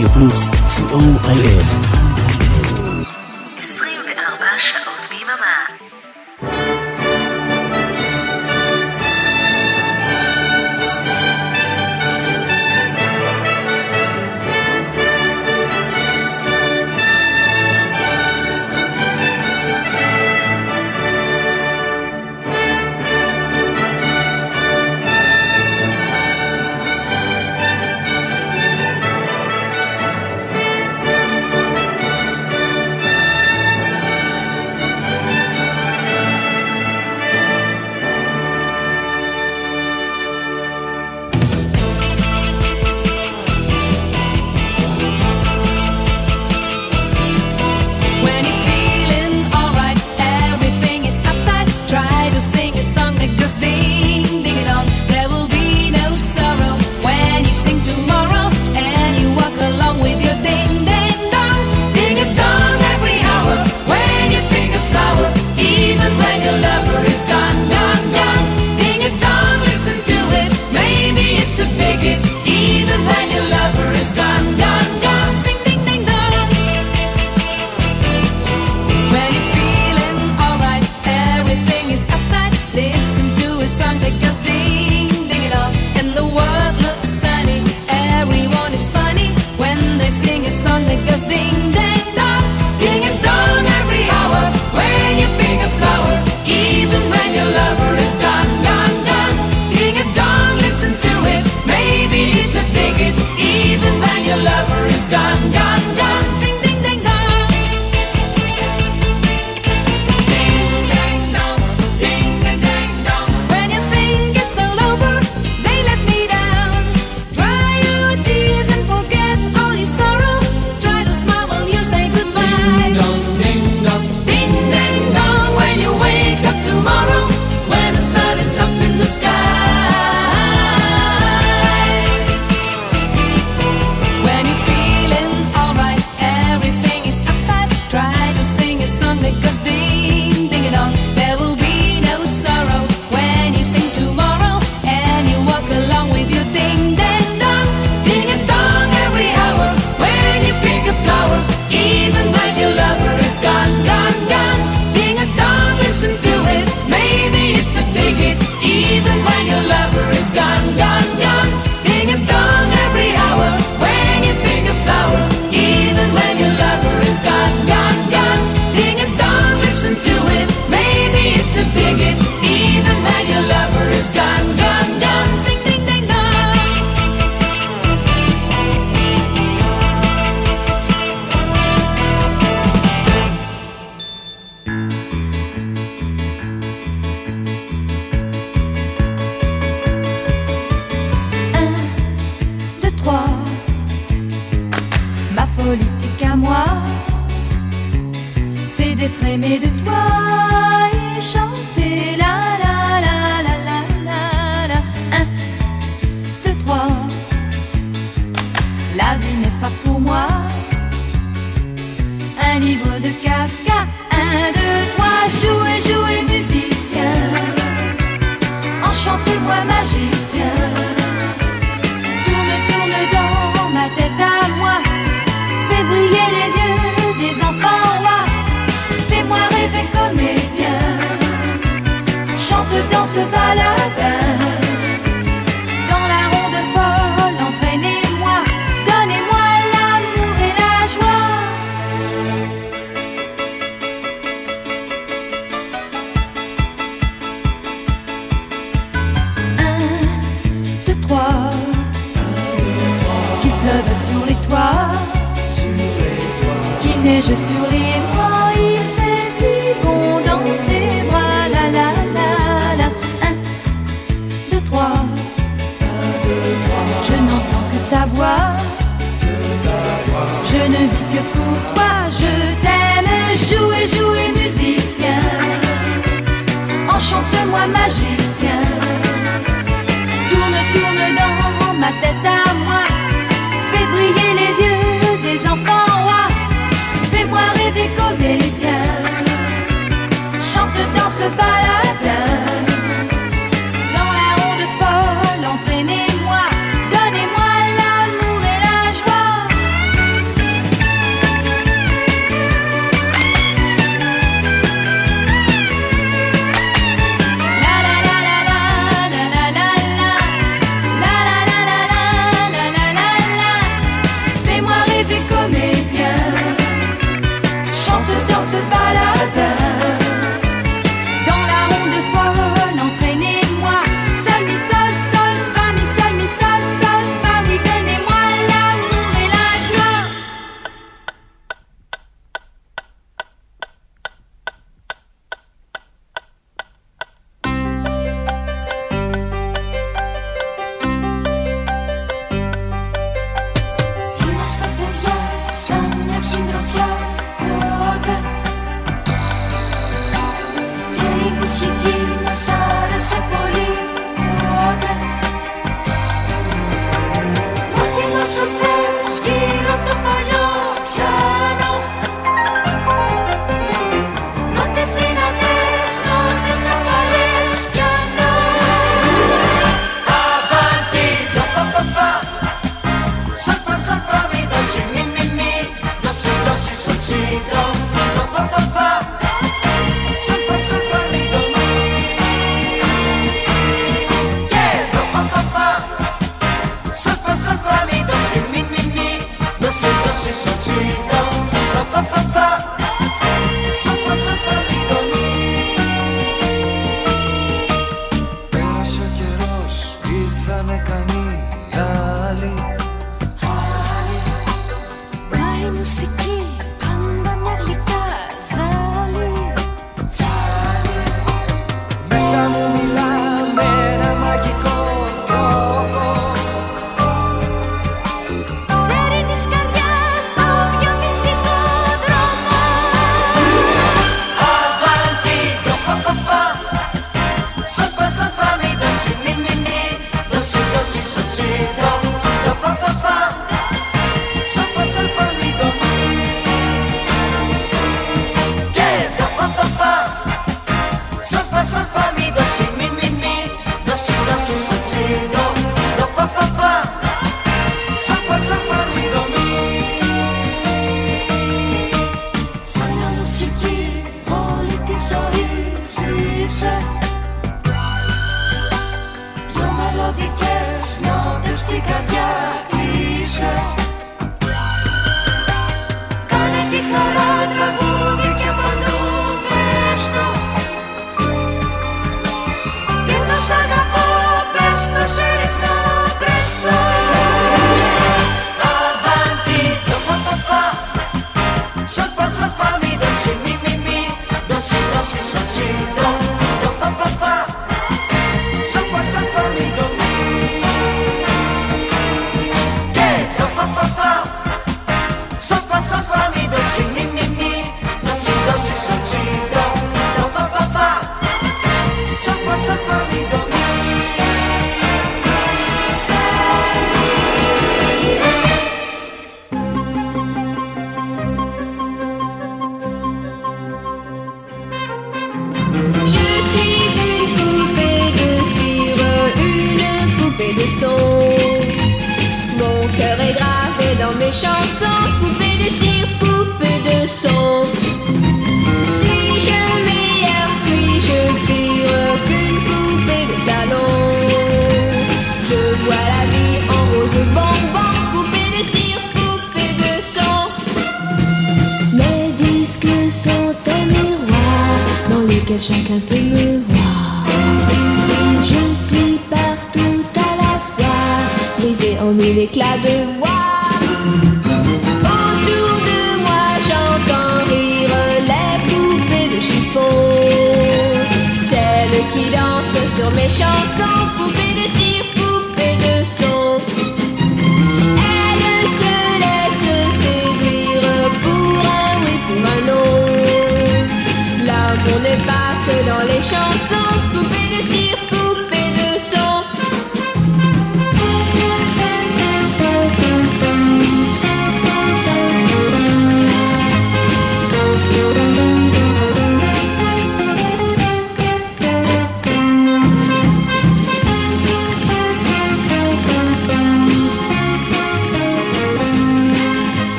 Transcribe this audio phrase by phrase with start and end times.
[0.00, 0.50] Media Plus
[0.88, 1.99] COIS.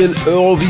[0.00, 0.69] Special Eurovision.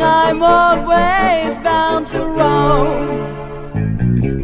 [0.00, 3.18] and I'm always bound to roam.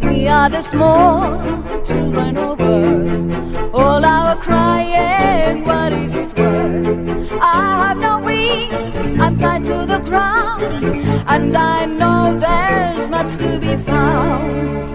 [0.01, 1.38] We are the small
[1.85, 7.31] children of earth, all our crying, what is it worth?
[7.40, 10.85] I have no wings, I'm tied to the ground,
[11.29, 14.93] and I know there's much to be found.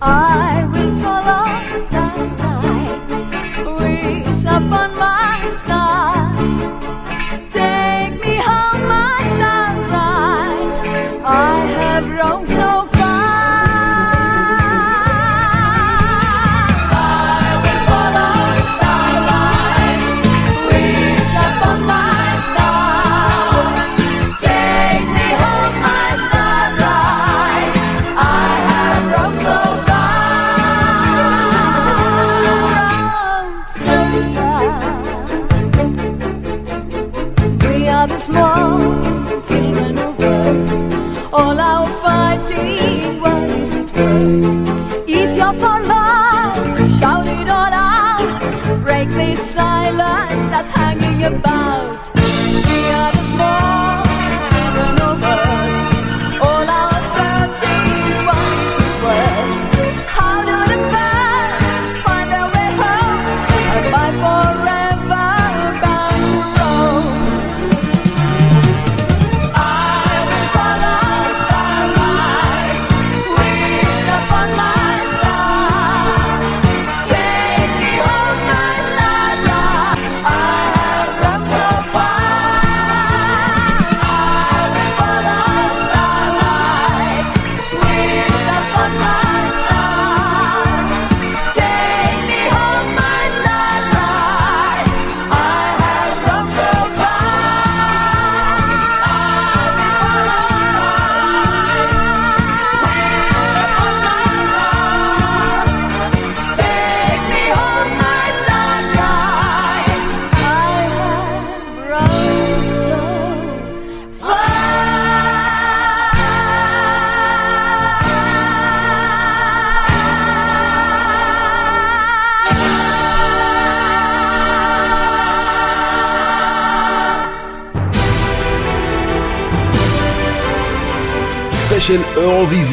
[0.00, 0.68] I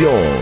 [0.06, 0.35] Televisión.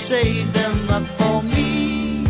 [0.00, 2.24] save them up for me.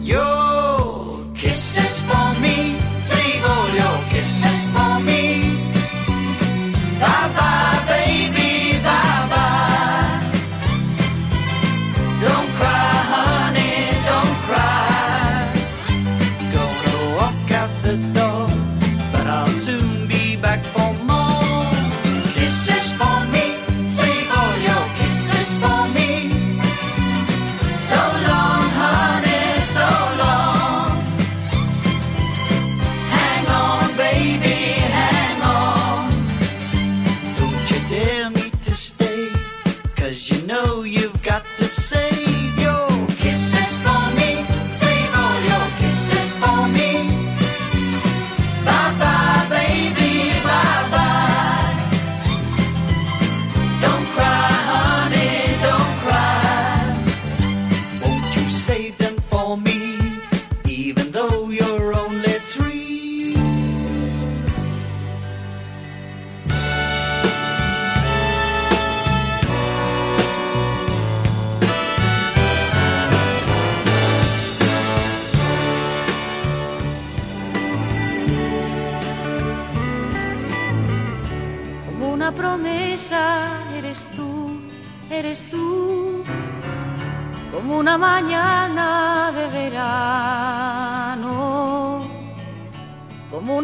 [0.00, 2.59] Your kisses for me.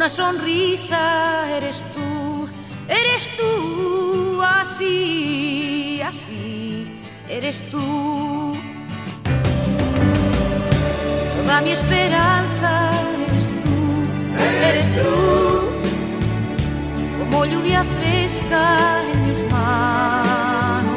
[0.07, 2.49] una sonrisa eres tú,
[2.87, 6.87] eres tú así, así,
[7.29, 8.55] eres tú.
[11.43, 12.93] Toda mi esperanza
[13.27, 13.79] eres tú,
[14.69, 15.11] eres tú,
[17.19, 20.95] como lluvia fresca en mis manos,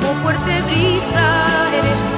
[0.00, 2.09] como fuerte brisa eres tú.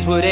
[0.00, 0.24] trees would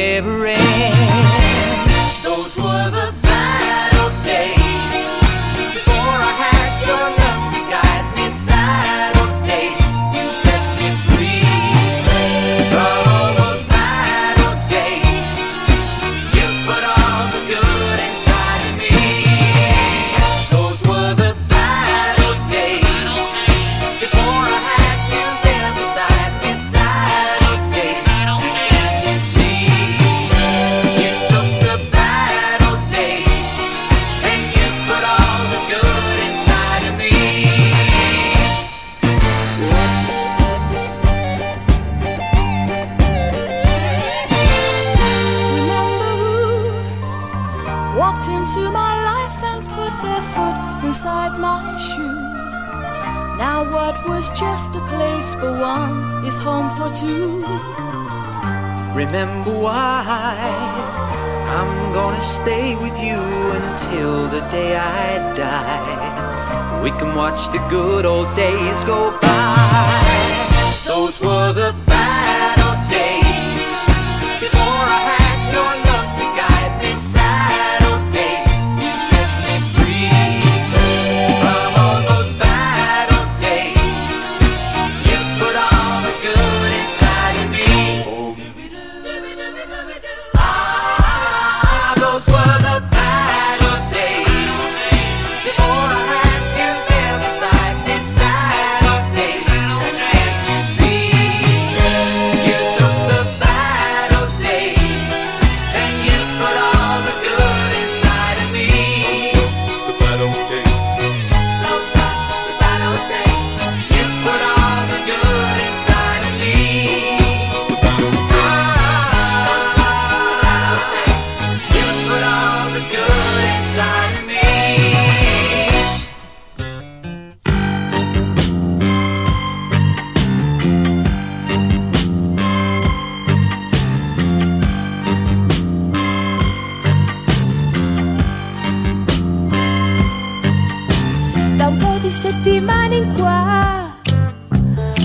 [142.09, 143.93] di settimane in qua.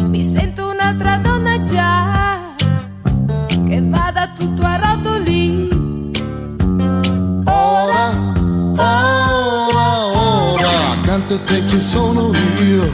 [0.06, 2.54] Mi sento un'altra donna già
[3.68, 5.68] che vada tutto a rotoli.
[7.44, 8.08] Ora
[8.78, 10.92] ora ora.
[10.92, 12.32] Accanto a te ci sono
[12.62, 12.90] io.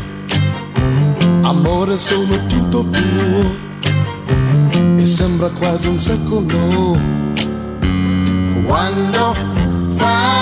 [1.42, 3.58] Amore sono tutto tuo.
[4.98, 6.98] E sembra quasi un secolo.
[8.66, 9.36] Quando
[9.98, 10.39] fai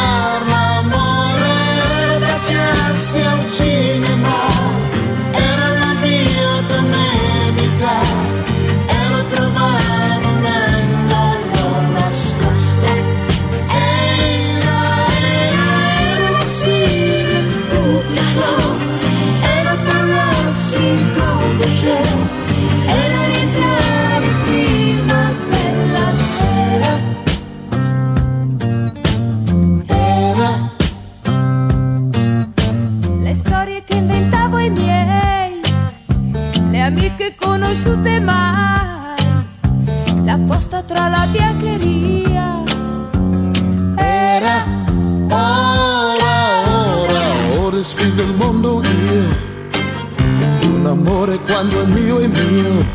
[51.18, 52.86] amore quando è mio è mio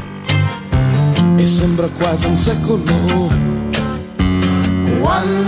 [1.37, 3.29] e sembra quasi un secolo.
[5.01, 5.42] Quando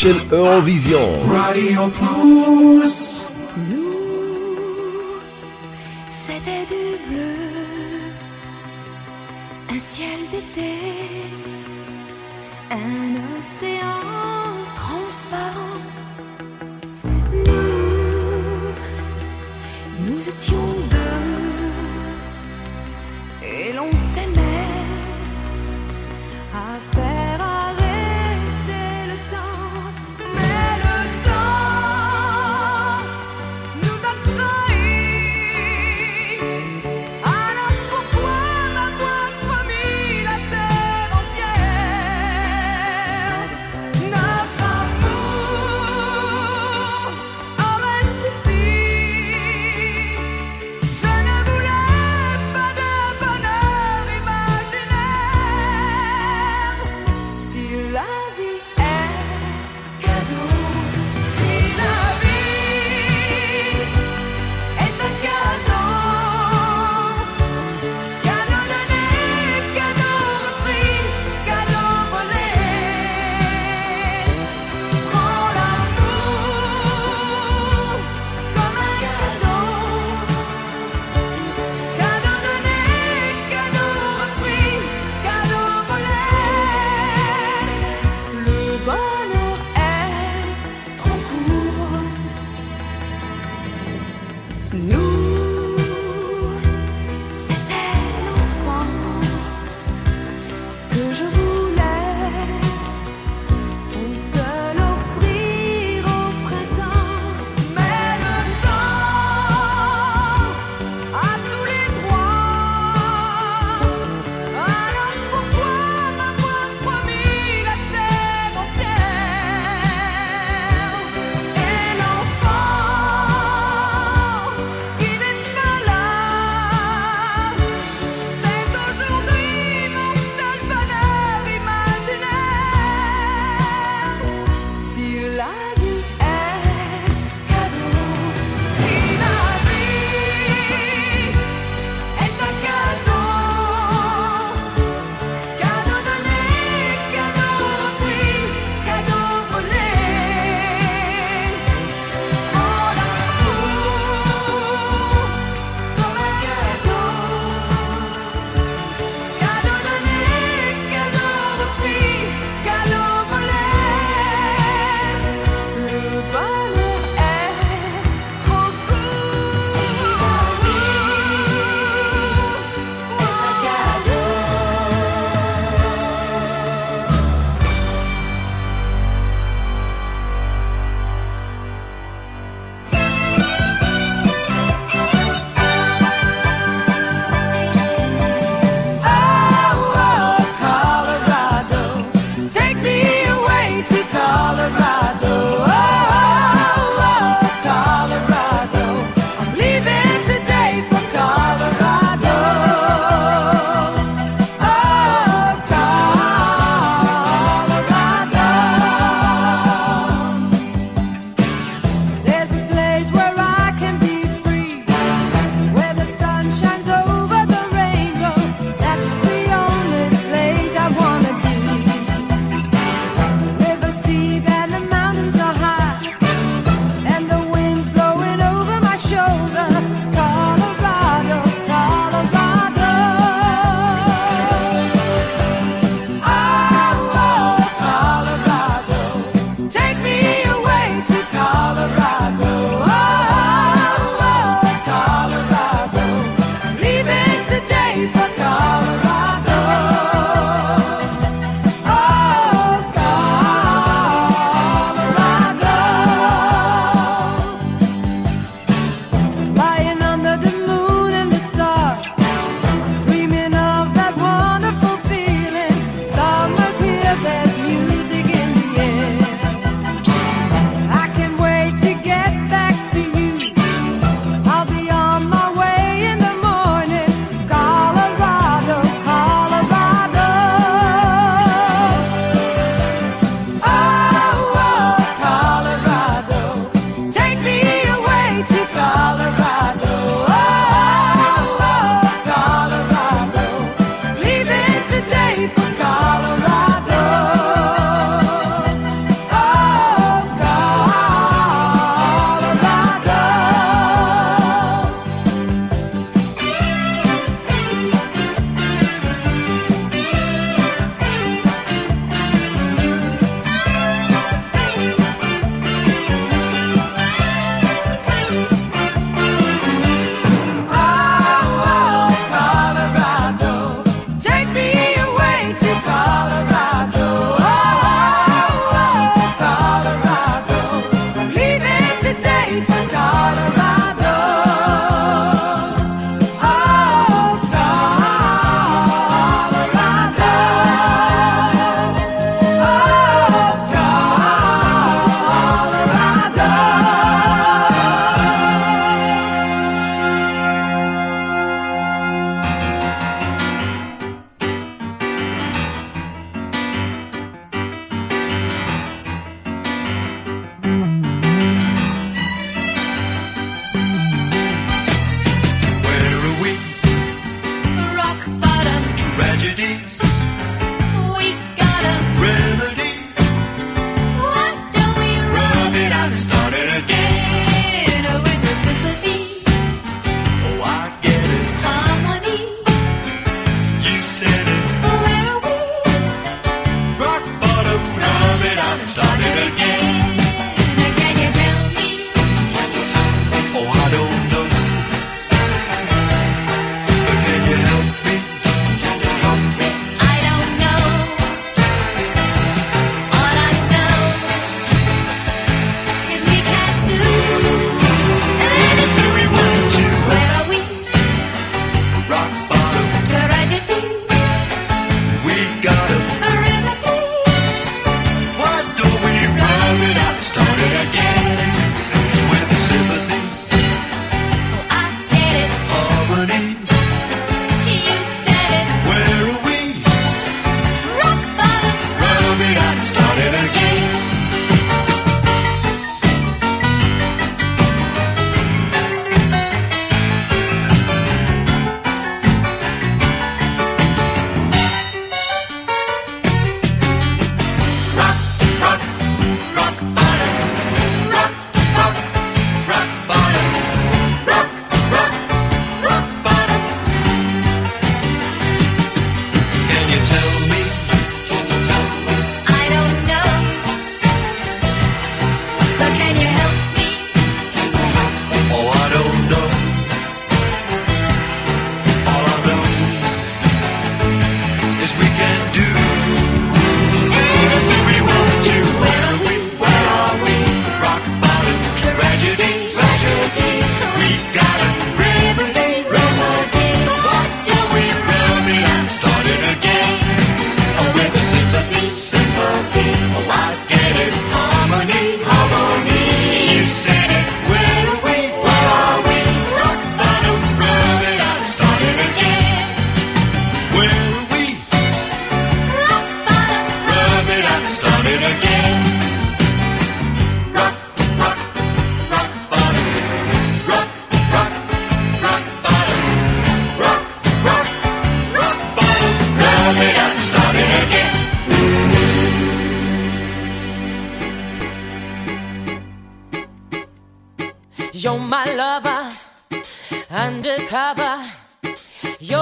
[0.00, 1.20] Session Eurovision.
[1.28, 3.09] Radio Plus.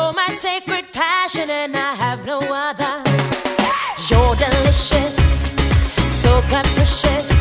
[0.09, 3.03] You're my sacred passion, and I have no other.
[4.09, 5.45] You're delicious,
[6.09, 7.38] so capricious.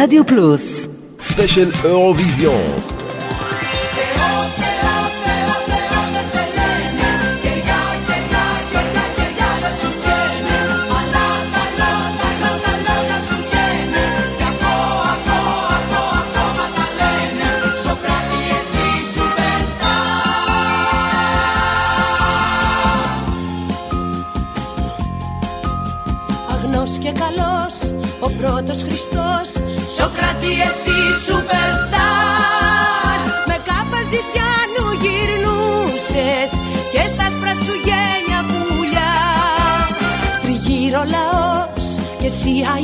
[0.00, 0.88] ברדיו פלוס.
[1.20, 2.79] ספיישל אירוויזיון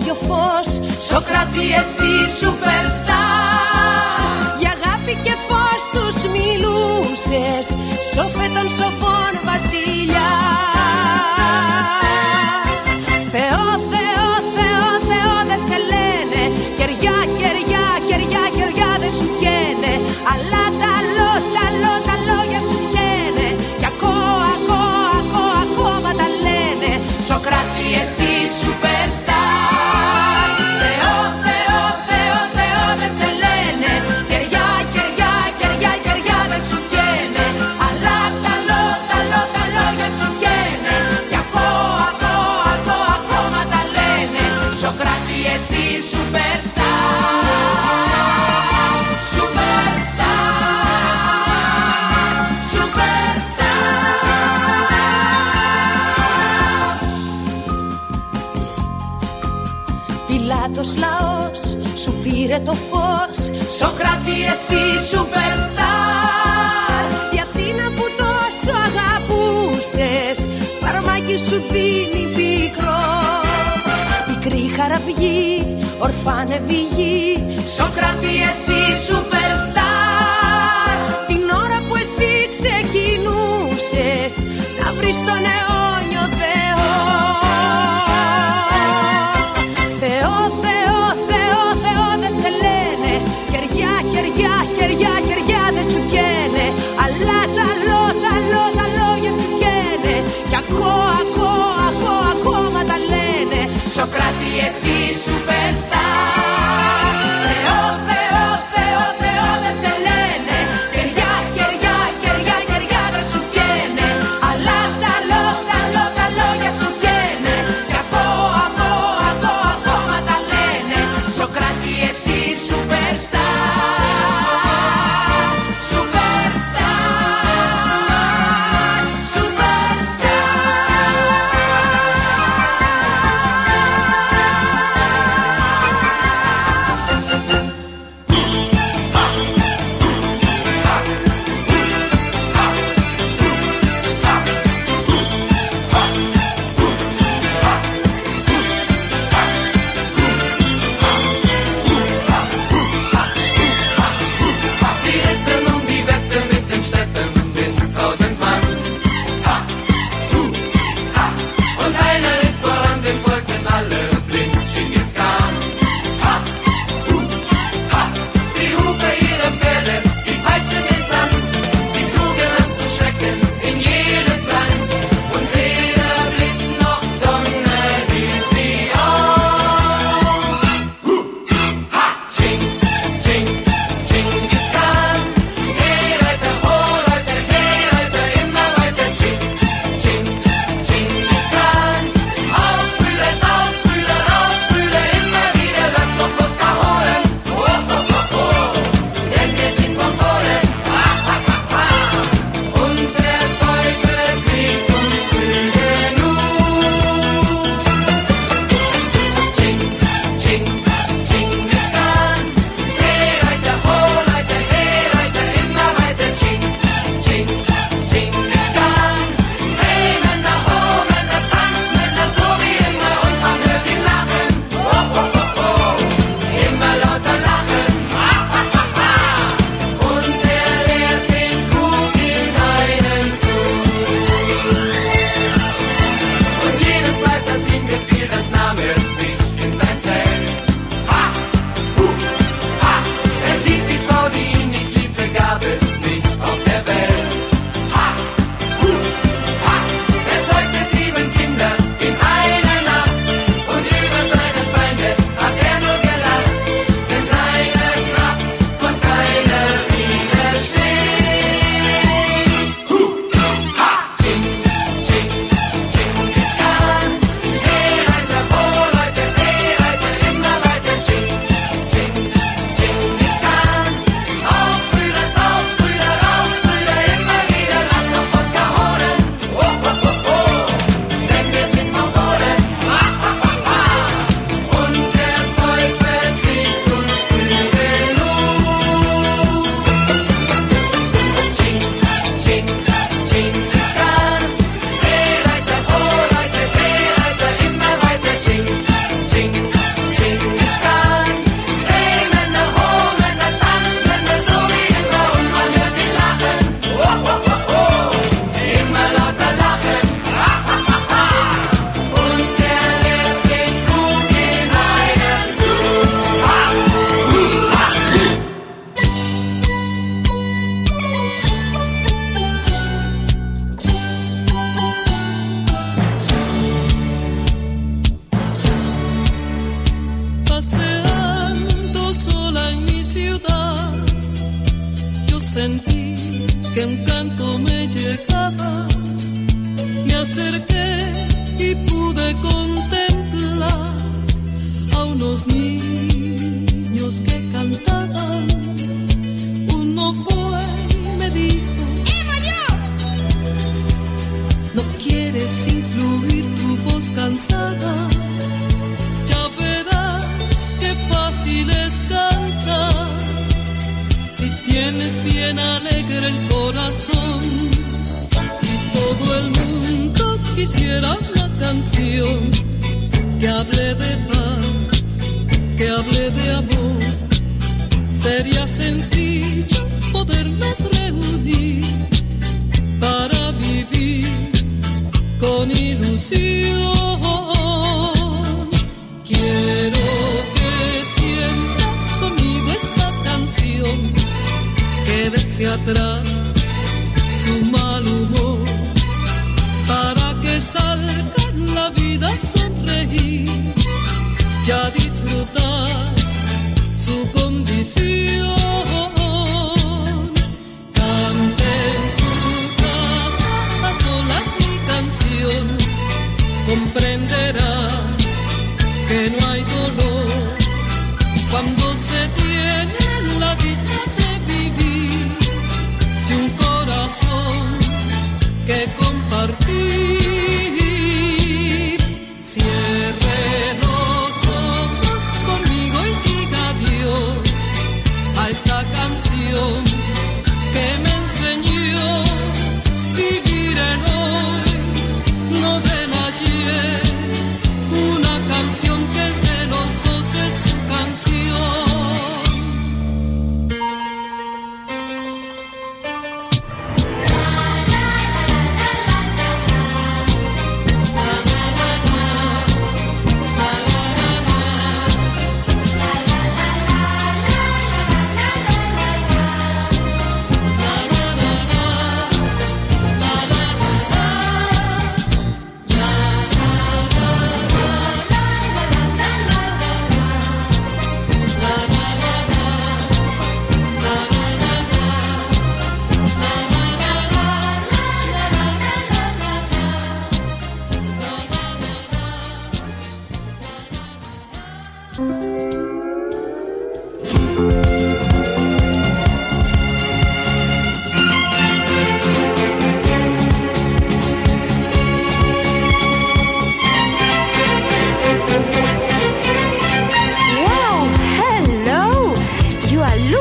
[0.07, 0.69] ίδιο φως.
[1.07, 3.17] Σοκράτη εσύ superstar.
[4.59, 7.67] Για αγάπη και φως τους μιλούσες.
[8.15, 10.31] Σοφέ των σοφών βασιλιά.
[60.79, 61.61] Αίγυπτος λαός
[62.03, 63.39] σου πήρε το φως.
[63.79, 67.05] Σοκράτη εσύ σούπερστάρ
[67.35, 70.39] Η Αθήνα που τόσο αγαπούσες
[70.81, 73.05] φαρμάκι σου δίνει πικρό.
[74.27, 77.45] Πικρή χαραυγή, ορφάνε γη
[77.77, 80.97] Σοκράτη εσύ σούπερστάρ
[81.27, 84.33] Την ώρα που εσύ ξεκινούσες
[84.81, 85.76] να βρεις τον αιώνα
[103.97, 106.36] Σοφραντίε ή Σουπεστάλλοι.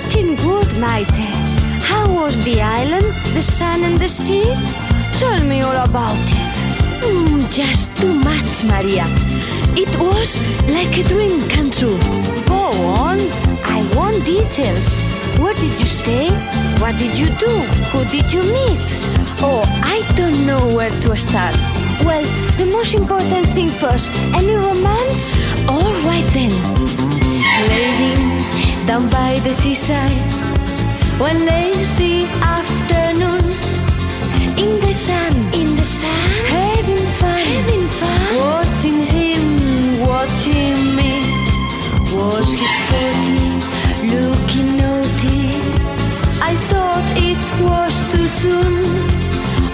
[0.05, 1.29] Looking good, Maite.
[1.81, 4.45] How was the island, the sun and the sea?
[5.19, 6.55] Tell me all about it.
[7.05, 9.05] Mm, just too much, Maria.
[9.75, 10.37] It was
[10.67, 11.97] like a dream come true.
[12.45, 12.61] Go
[13.01, 13.19] on.
[13.63, 14.99] I want details.
[15.39, 16.29] Where did you stay?
[16.81, 17.53] What did you do?
[17.91, 18.87] Who did you meet?
[19.41, 21.55] Oh, I don't know where to start.
[22.03, 22.23] Well,
[22.57, 24.11] the most important thing first.
[24.35, 25.31] Any romance?
[25.67, 26.51] All right then.
[27.69, 28.14] Lady,
[28.85, 30.21] down by the seaside,
[31.19, 33.43] one lazy afternoon,
[34.57, 36.29] in the sun, In the sun?
[36.55, 38.35] having fun, Having fun?
[38.37, 41.13] watching him, watching me.
[42.13, 43.43] Was he sporty?
[44.15, 45.41] Looking naughty?
[46.41, 48.73] I thought it was too soon.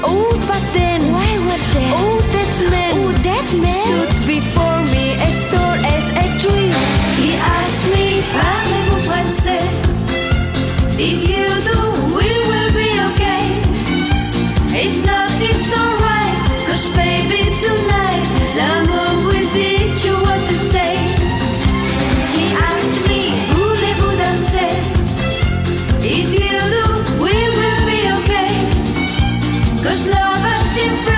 [0.04, 1.94] Oh, but then, Why were there?
[1.96, 3.86] oh, that man, Oh, that man?
[3.86, 5.71] stood before me as tall
[9.34, 11.80] If you do,
[12.18, 13.48] we will be okay.
[14.76, 16.36] If not, it's alright.
[16.68, 18.26] Cause baby, tonight,
[18.58, 20.98] l'amour will teach you what to say.
[22.36, 24.76] He asked me, voulez-vous danser?
[26.04, 26.86] If you do,
[27.24, 28.52] we will be okay.
[29.82, 31.11] Cause lovers and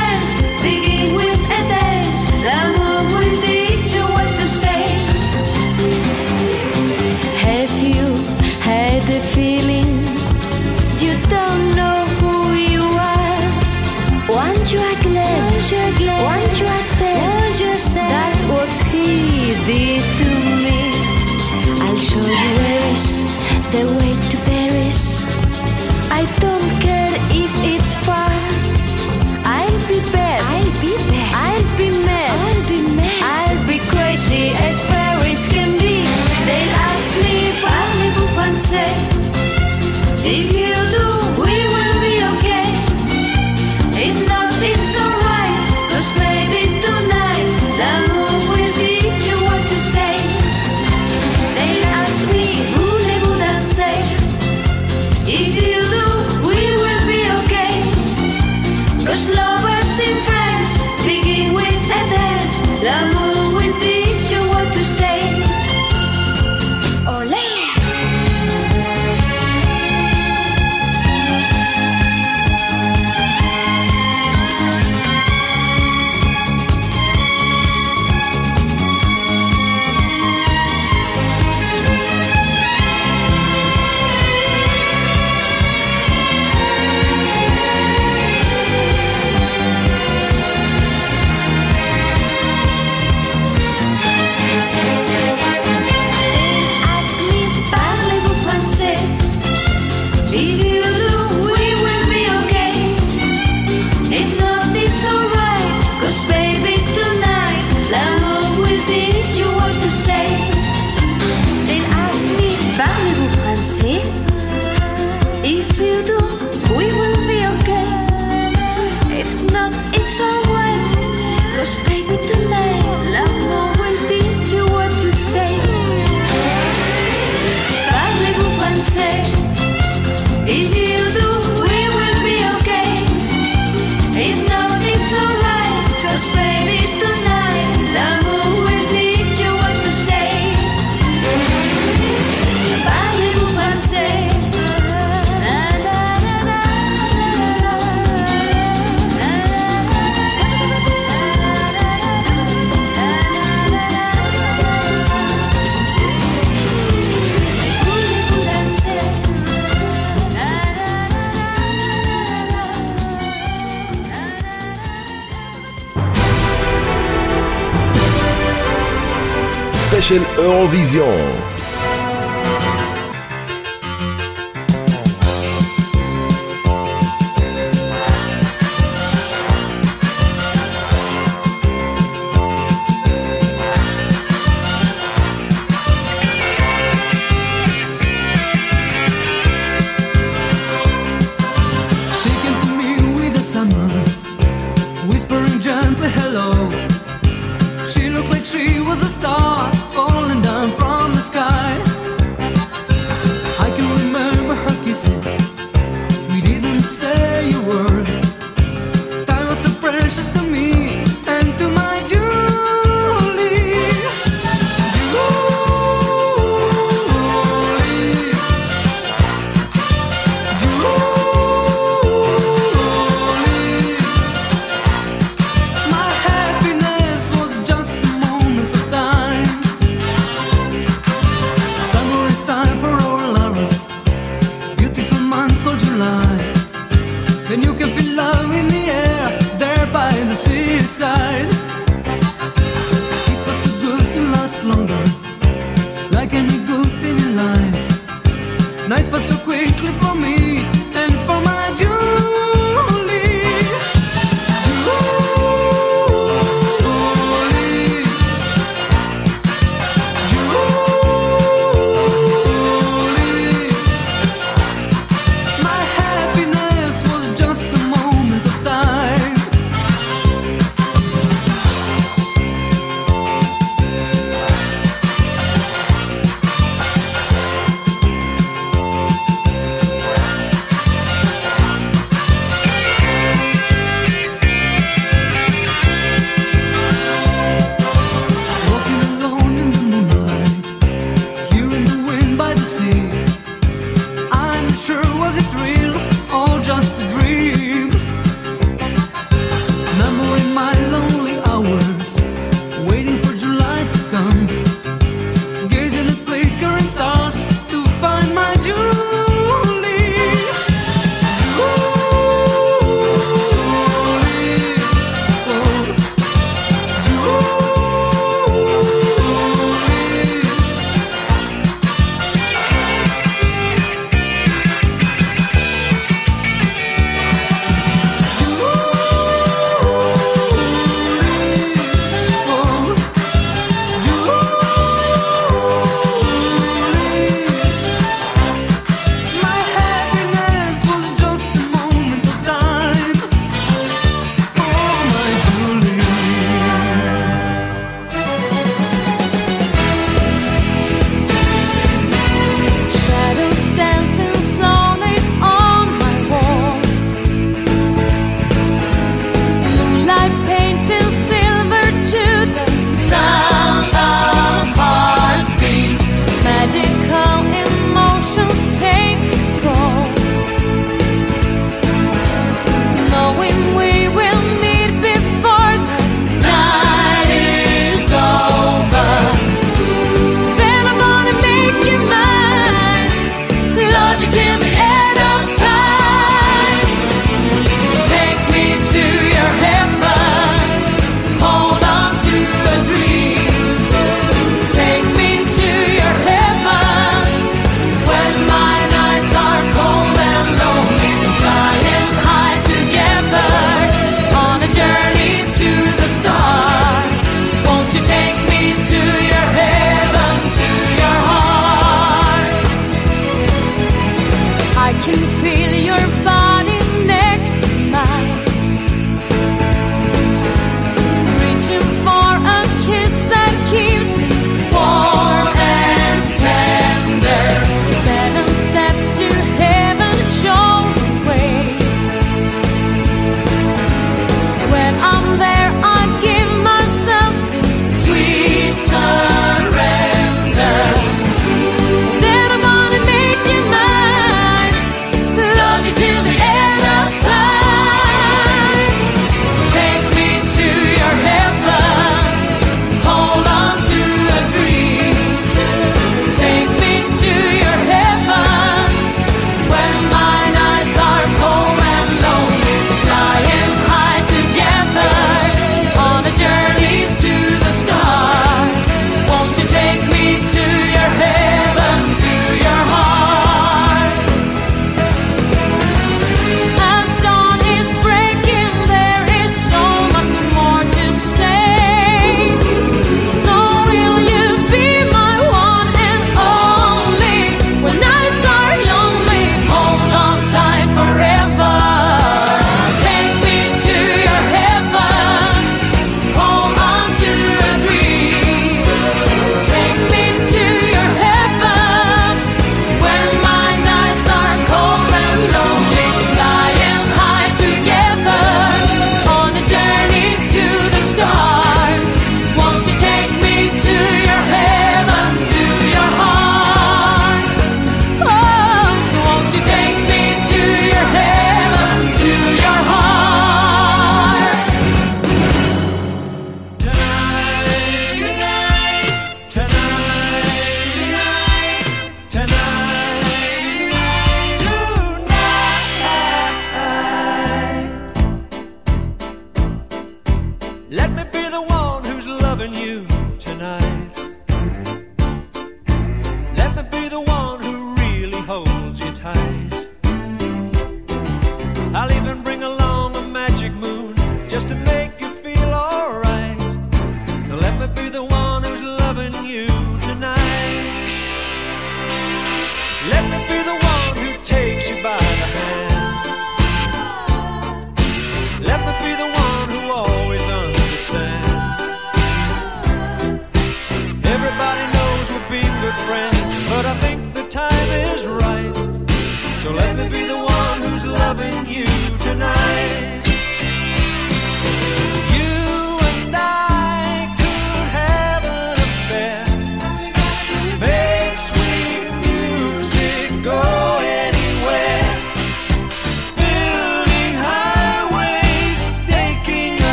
[170.14, 171.63] Special Eurovision.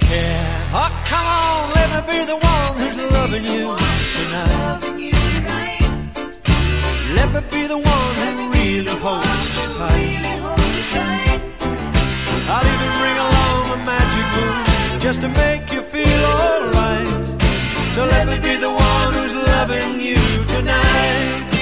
[0.00, 0.60] Care?
[0.72, 3.76] Oh, come on, let me be the one who's loving you
[4.14, 4.80] tonight.
[7.14, 10.24] Let me be the one who really holds you tight.
[12.46, 17.24] I'll even bring along a magic moon just to make you feel alright.
[17.94, 21.53] So let me be the one who's loving you tonight.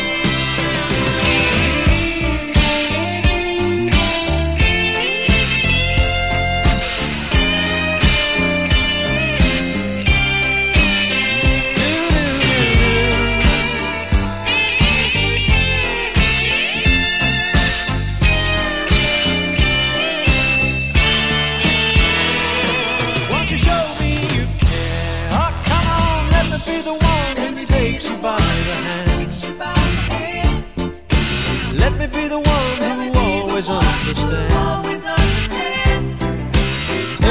[34.19, 36.23] Always understands.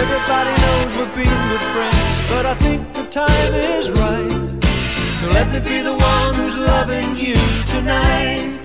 [0.01, 4.31] Everybody knows we've been good friends, but I think the time is right.
[5.19, 7.35] So let me be the one who's loving you
[7.67, 8.59] tonight.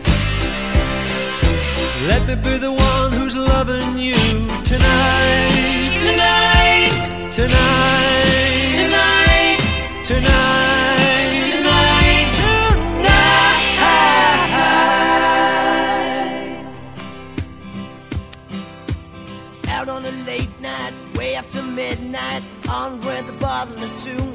[2.08, 4.14] Let me be the one who's loving you.
[4.64, 5.98] Tonight.
[6.00, 7.32] Tonight.
[7.32, 8.72] Tonight.
[8.80, 10.04] Tonight.
[10.04, 11.15] Tonight.
[21.88, 24.26] Midnight, on with a bottle or two.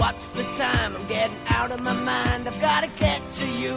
[0.00, 0.96] What's the time?
[0.96, 2.48] I'm getting out of my mind.
[2.48, 3.74] I've gotta get to you.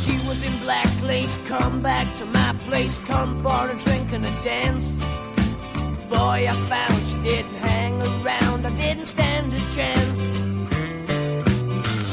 [0.00, 4.24] She was in black lace, come back to my place, come for a drink and
[4.32, 4.86] a dance.
[6.08, 10.18] Boy, I found she didn't hang around, I didn't stand a chance.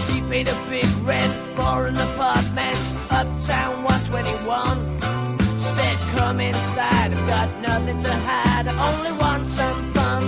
[0.05, 2.79] She paid a big rent for an apartment,
[3.19, 4.77] uptown 121.
[5.53, 10.23] She said, Come inside, got nothing to hide, I only want some fun.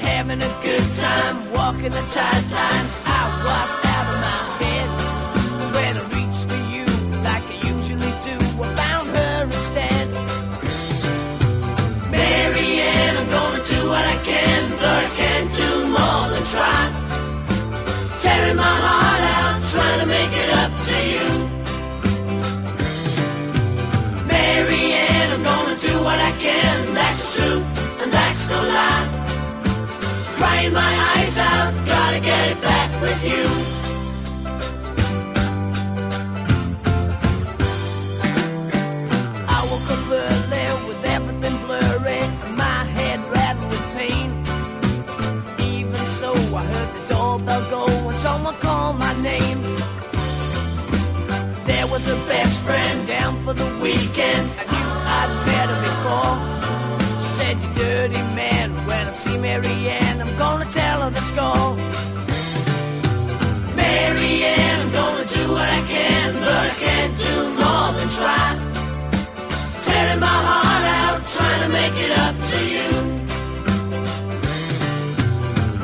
[0.00, 4.88] Having a good time, walking a tight line, I was out of my head.
[5.46, 6.86] 'Cause when I reached for you,
[7.28, 10.06] like I usually do, I found her instead.
[12.10, 16.82] Mary Ann, I'm gonna do what I can, but I can't do more than try.
[18.22, 19.05] Tearing my heart
[30.82, 33.44] my eyes out, gotta get it back with you.
[39.56, 42.20] I woke up early with everything blurry
[42.62, 44.28] my head rattled with pain.
[45.72, 46.30] Even so,
[46.60, 49.60] I heard the doorbell go and someone called my name.
[51.70, 54.44] There was a best friend down for the weekend.
[54.60, 56.36] I knew I'd met her before.
[57.34, 61.76] Said, You dirty man, when I see Mary Ann, I'm gonna tell her the score.
[63.76, 68.48] Mary Ann, I'm gonna do what I can, but I can't do more than try.
[69.86, 72.88] Tearing my heart out, trying to make it up to you.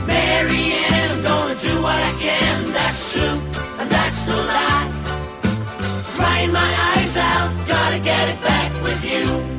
[0.06, 3.38] Mary Ann, I'm gonna do what I can, that's true,
[3.78, 4.90] and that's no lie.
[6.16, 9.51] Crying my eyes out, gotta get it back with you.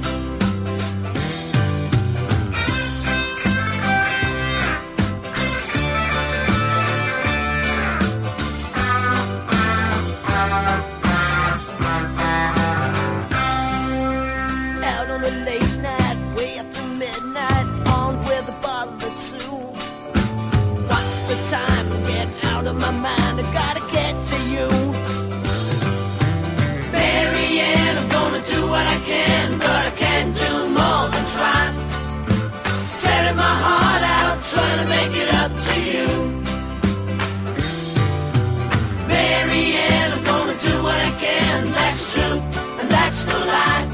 [34.53, 36.07] trying to make it up to you.
[39.07, 41.71] Mary Ann, I'm gonna do what I can.
[41.71, 42.37] That's true,
[42.79, 43.85] and that's no lie.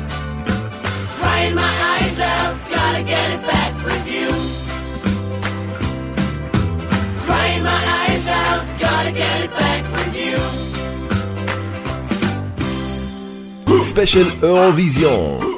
[1.19, 4.27] Crying my eyes out, gotta get it back with you.
[7.25, 10.37] Crying my eyes out, gotta get it back with you.
[13.79, 15.48] Special Eurovision.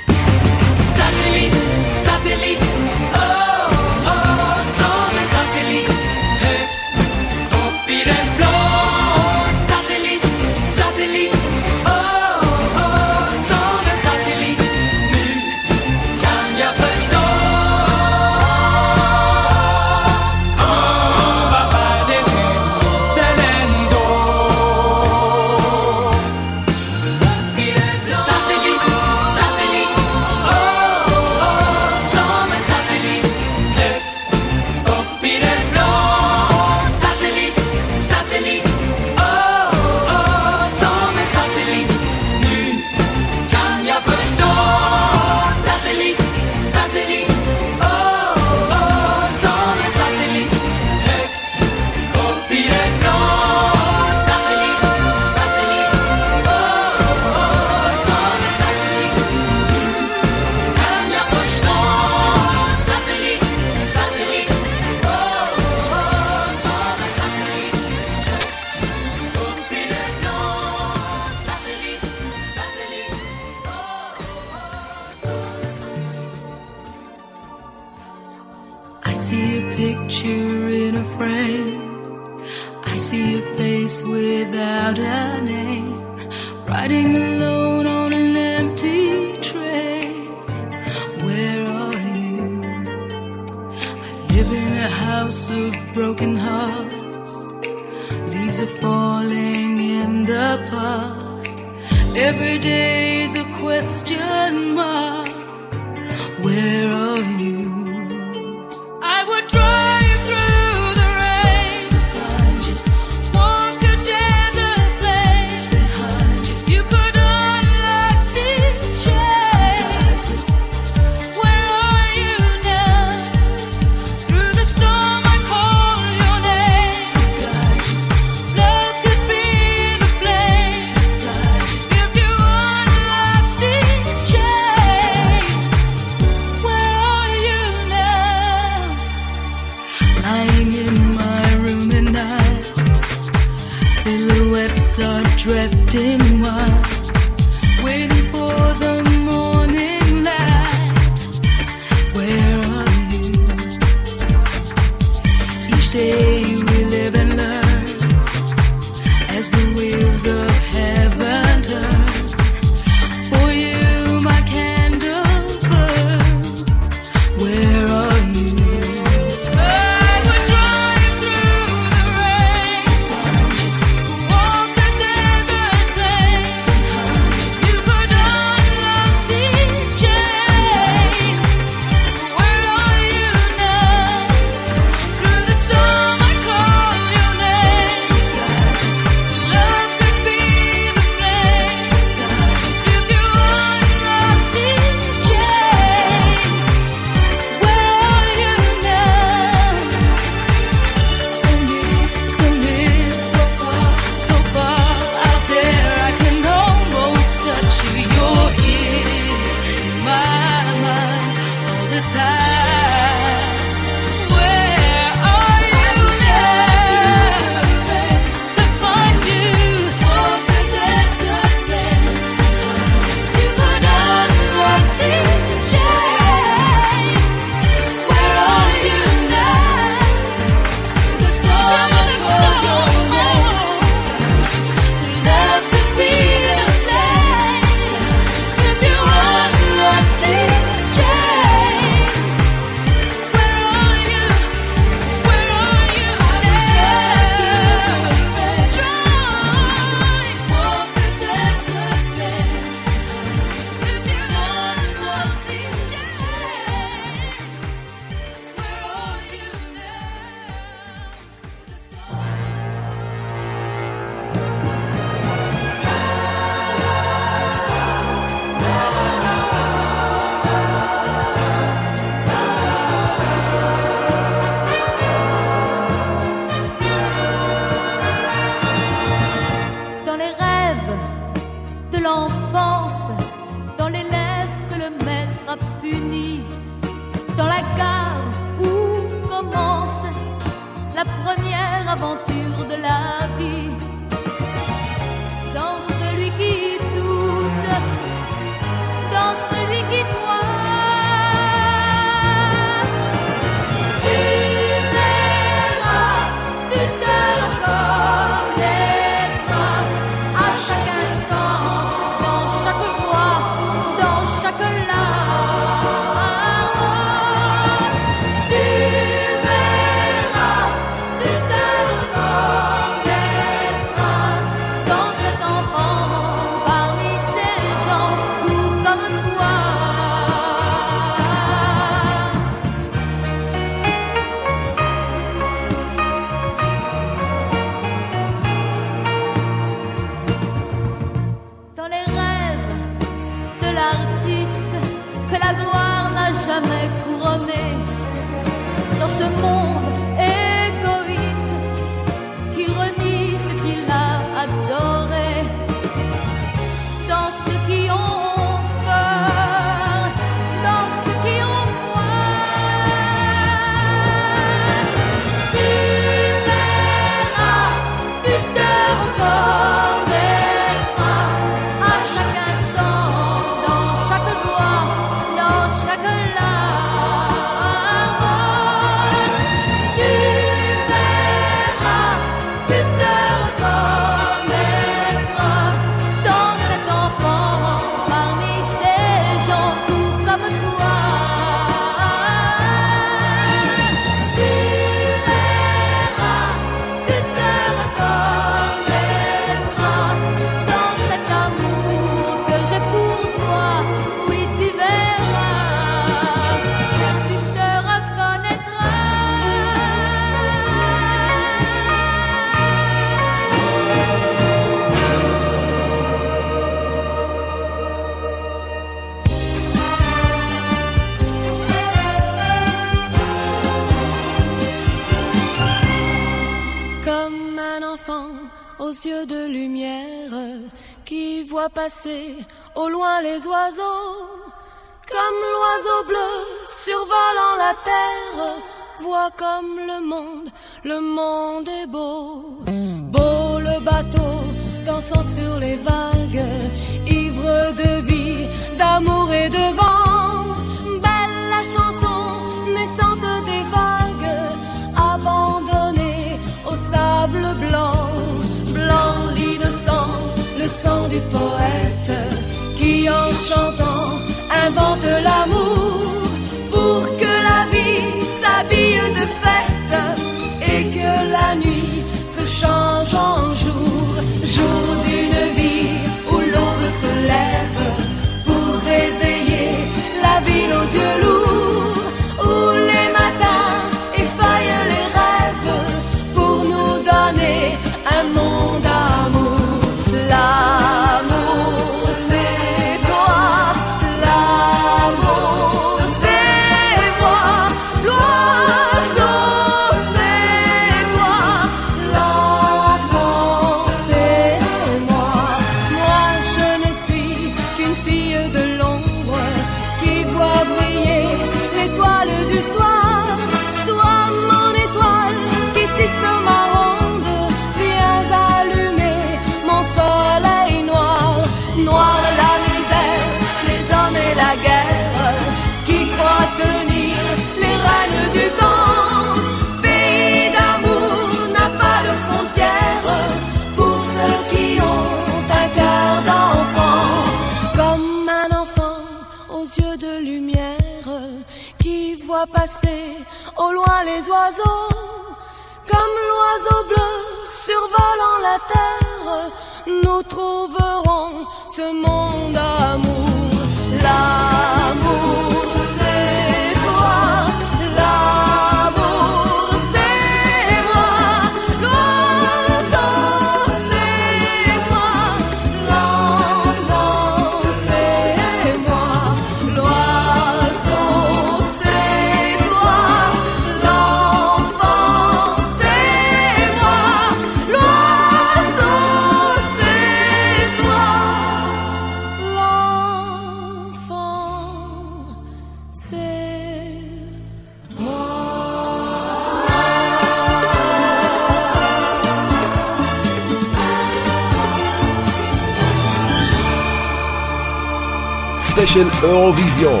[598.98, 600.00] spécial Eurovision.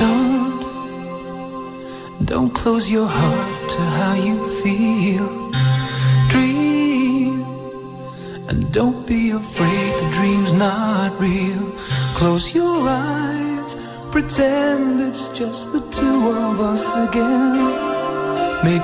[0.00, 0.64] Don't,
[2.24, 5.50] don't close your heart to how you feel.
[6.30, 7.44] Dream,
[8.48, 11.72] and don't be afraid the dream's not real.
[12.14, 13.76] Close your eyes,
[14.10, 17.88] pretend it's just the two of us again.
[18.64, 18.82] Make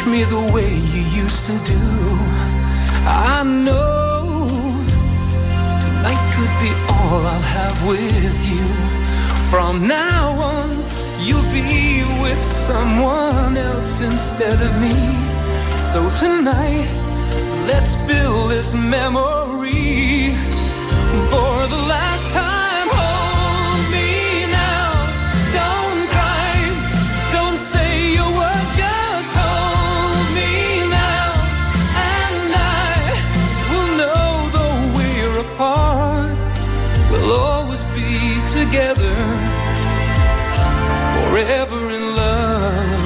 [0.00, 1.78] touch me the way you used to do.
[3.06, 4.26] I know
[5.82, 8.64] tonight could be all I'll have with you.
[9.50, 10.70] From now on,
[11.20, 14.94] you'll be with someone else instead of me.
[15.92, 16.88] So tonight,
[17.66, 20.34] let's fill this memory
[38.70, 39.16] together
[41.14, 43.00] forever in love.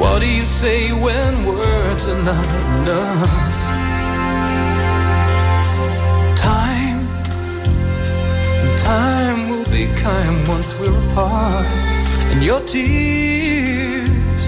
[0.00, 3.28] What do you say when words are not enough?
[6.38, 7.06] Time,
[8.78, 11.66] time will be kind once we're apart,
[12.30, 14.40] and your tears,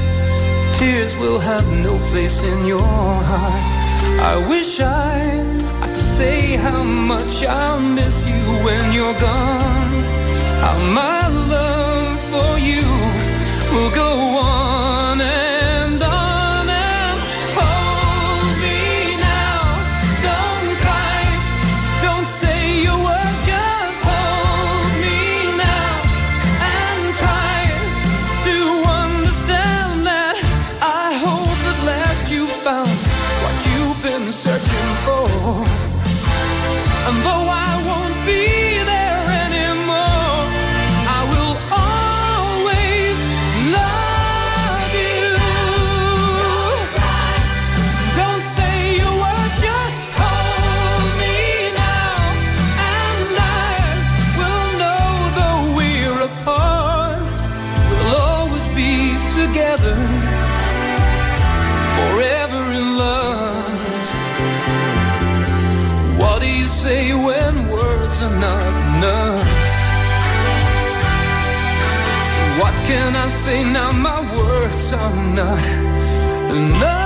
[0.79, 3.65] tears will have no place in your heart.
[4.33, 5.59] I wish I
[6.19, 9.93] say how much I'll miss you when you're gone.
[10.63, 12.83] How my love for you
[13.73, 14.28] will go
[74.93, 75.59] are not
[76.51, 76.98] enough.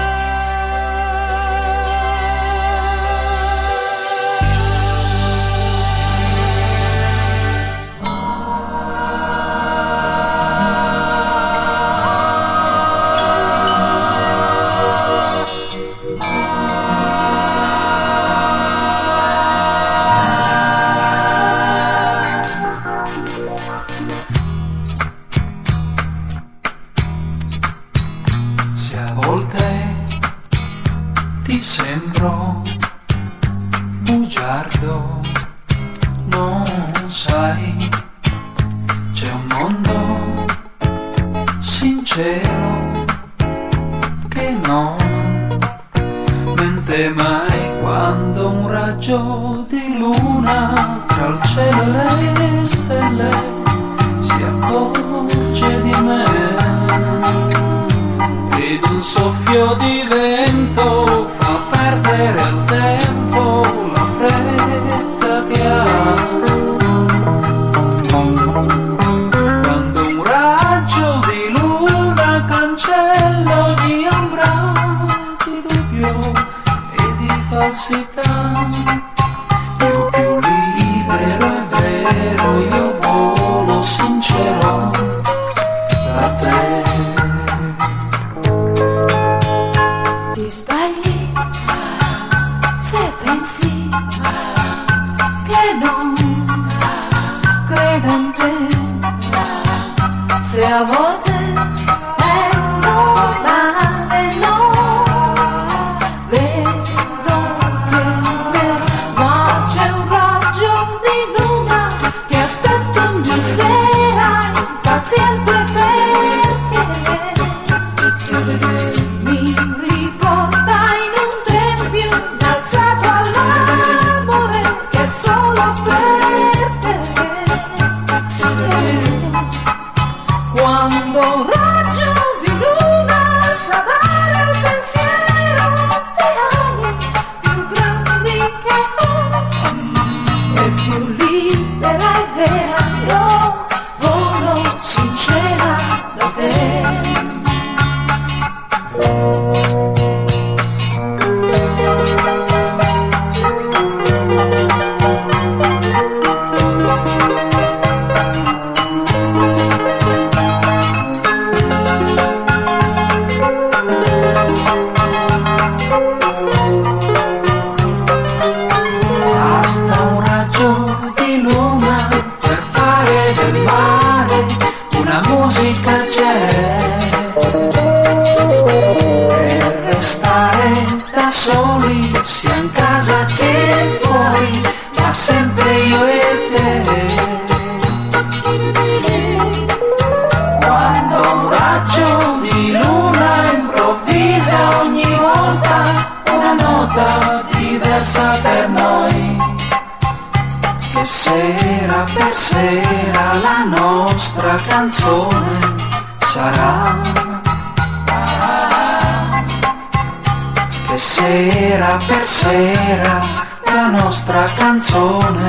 [214.89, 215.42] सून्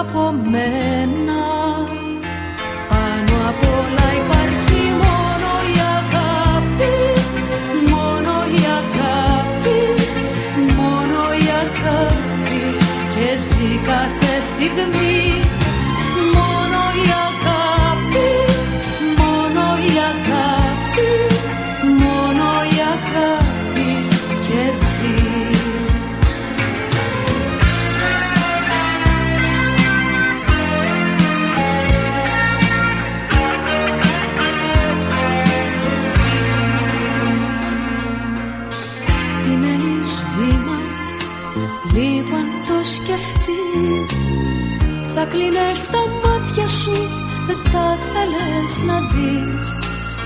[0.00, 1.42] από μένα.
[2.88, 6.94] Πάνω απ' όλα υπάρχει μόνο η αγάπη
[7.92, 9.80] Μόνο η αγάπη,
[10.76, 12.60] μόνο η αγάπη.
[13.14, 15.19] Και εσύ κάθε στιγμή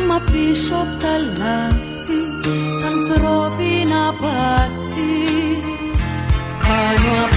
[0.08, 2.20] Μα πίσω απ' τα λάθη
[2.80, 5.14] Τα ανθρώπινα πάθη.
[6.66, 7.33] Πάνω από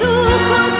[0.00, 0.79] 触碰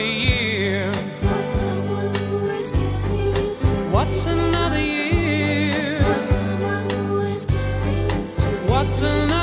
[0.00, 0.92] another year?
[3.92, 6.02] What's another year?
[8.66, 9.39] What's another